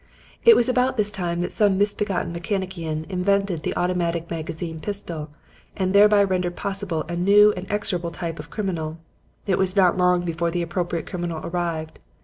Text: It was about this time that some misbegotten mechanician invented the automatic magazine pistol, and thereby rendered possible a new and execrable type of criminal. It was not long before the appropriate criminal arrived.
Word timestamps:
It 0.43 0.55
was 0.55 0.67
about 0.67 0.97
this 0.97 1.11
time 1.11 1.41
that 1.41 1.51
some 1.51 1.77
misbegotten 1.77 2.33
mechanician 2.33 3.05
invented 3.07 3.61
the 3.61 3.75
automatic 3.75 4.31
magazine 4.31 4.79
pistol, 4.79 5.29
and 5.77 5.93
thereby 5.93 6.23
rendered 6.23 6.55
possible 6.55 7.03
a 7.07 7.15
new 7.15 7.51
and 7.55 7.69
execrable 7.69 8.09
type 8.09 8.39
of 8.39 8.49
criminal. 8.49 8.97
It 9.45 9.59
was 9.59 9.75
not 9.75 9.97
long 9.99 10.25
before 10.25 10.49
the 10.49 10.63
appropriate 10.63 11.05
criminal 11.05 11.39
arrived. 11.45 11.99